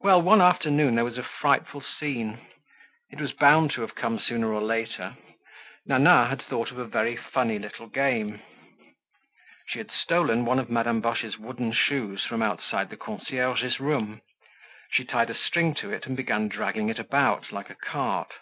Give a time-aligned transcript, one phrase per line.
[0.00, 2.38] Well, one afternoon there was a frightful scene.
[3.10, 5.18] It was bound to have come sooner or later.
[5.84, 8.40] Nana had thought of a very funny little game.
[9.68, 14.22] She had stolen one of Madame Boche's wooden shoes from outside the concierge's room.
[14.90, 18.32] She tied a string to it and began dragging it about like a cart.